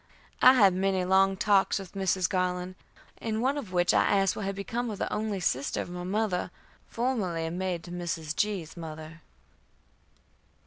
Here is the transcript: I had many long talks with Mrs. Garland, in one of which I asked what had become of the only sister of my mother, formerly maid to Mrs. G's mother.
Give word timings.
I 0.41 0.53
had 0.53 0.73
many 0.73 1.05
long 1.05 1.37
talks 1.37 1.77
with 1.77 1.91
Mrs. 1.93 2.27
Garland, 2.27 2.73
in 3.17 3.39
one 3.39 3.55
of 3.55 3.71
which 3.71 3.93
I 3.93 4.03
asked 4.03 4.35
what 4.35 4.45
had 4.45 4.55
become 4.55 4.89
of 4.89 4.97
the 4.97 5.13
only 5.13 5.39
sister 5.39 5.79
of 5.79 5.91
my 5.91 6.03
mother, 6.03 6.49
formerly 6.87 7.47
maid 7.51 7.83
to 7.83 7.91
Mrs. 7.91 8.35
G's 8.35 8.75
mother. 8.75 9.21